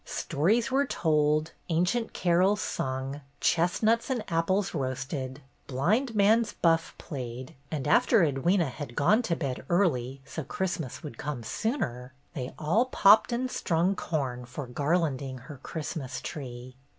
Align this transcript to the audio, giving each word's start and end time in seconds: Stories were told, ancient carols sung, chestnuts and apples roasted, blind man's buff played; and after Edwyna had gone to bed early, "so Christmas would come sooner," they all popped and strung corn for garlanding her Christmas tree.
Stories 0.03 0.71
were 0.71 0.87
told, 0.87 1.51
ancient 1.69 2.11
carols 2.11 2.59
sung, 2.59 3.21
chestnuts 3.39 4.09
and 4.09 4.23
apples 4.29 4.73
roasted, 4.73 5.43
blind 5.67 6.15
man's 6.15 6.53
buff 6.53 6.95
played; 6.97 7.53
and 7.69 7.87
after 7.87 8.23
Edwyna 8.25 8.71
had 8.71 8.95
gone 8.95 9.21
to 9.21 9.35
bed 9.35 9.63
early, 9.69 10.19
"so 10.25 10.43
Christmas 10.43 11.03
would 11.03 11.19
come 11.19 11.43
sooner," 11.43 12.15
they 12.33 12.51
all 12.57 12.85
popped 12.85 13.31
and 13.31 13.51
strung 13.51 13.95
corn 13.95 14.43
for 14.43 14.65
garlanding 14.65 15.37
her 15.41 15.57
Christmas 15.61 16.19
tree. 16.19 16.75